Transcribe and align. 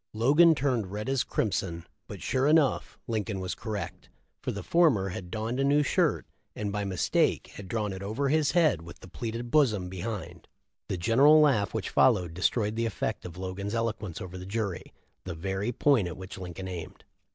Logan 0.13 0.55
turned 0.55 0.91
red 0.91 1.07
as 1.07 1.23
crimson, 1.23 1.85
but 2.07 2.23
sure 2.23 2.47
enough, 2.47 2.97
Lincoln 3.05 3.39
was 3.39 3.53
correct, 3.53 4.09
for 4.41 4.51
the 4.51 4.63
former 4.63 5.09
had 5.09 5.29
donned 5.29 5.59
a 5.59 5.63
new 5.63 5.83
shirt, 5.83 6.25
and 6.55 6.71
by 6.71 6.83
mistake 6.83 7.51
had 7.53 7.67
drawn 7.67 7.93
it 7.93 8.01
over 8.01 8.29
his 8.29 8.53
head 8.53 8.81
with 8.81 9.01
the 9.01 9.07
pleated 9.07 9.51
bosom 9.51 9.89
behind. 9.89 10.47
The 10.87 10.97
general 10.97 11.39
laugh 11.39 11.71
which 11.75 11.91
followed 11.91 12.33
destroyed 12.33 12.75
the 12.75 12.87
effect 12.87 13.25
of 13.25 13.37
Logan's 13.37 13.75
eloquence 13.75 14.19
over 14.19 14.39
the 14.39 14.47
jury— 14.47 14.91
the 15.25 15.35
very 15.35 15.71
point 15.71 16.07
at 16.07 16.17
which 16.17 16.35
Lincoln 16.39 16.67
aimed. 16.67 17.03